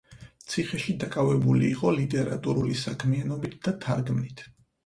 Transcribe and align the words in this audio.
ციხეში 0.51 0.95
დაკავებული 1.03 1.69
იყო 1.75 1.93
ლიტერატურული 1.97 2.79
საქმიანობით 2.87 3.63
და 3.69 3.79
თარგმნით. 3.85 4.47